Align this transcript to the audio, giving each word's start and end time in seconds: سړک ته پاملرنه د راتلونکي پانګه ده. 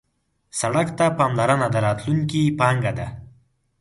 سړک 0.59 0.87
ته 0.97 1.05
پاملرنه 1.17 1.67
د 1.71 1.75
راتلونکي 1.85 2.43
پانګه 2.59 2.91
ده. 2.97 3.07